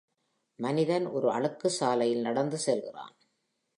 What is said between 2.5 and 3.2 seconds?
செல்கிறான்